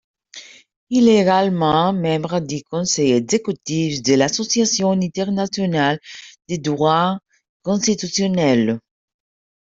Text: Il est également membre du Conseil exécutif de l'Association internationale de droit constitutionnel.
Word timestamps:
Il 0.89 1.07
est 1.07 1.19
également 1.21 1.93
membre 1.93 2.39
du 2.39 2.63
Conseil 2.63 3.11
exécutif 3.11 4.01
de 4.01 4.15
l'Association 4.15 4.93
internationale 4.93 5.99
de 6.49 6.55
droit 6.55 7.19
constitutionnel. 7.61 8.79